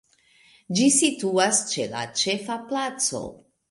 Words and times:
Ĝi 0.79 0.87
situas 0.95 1.61
ĉe 1.75 1.87
la 1.95 2.05
Ĉefa 2.25 2.61
Placo. 2.73 3.27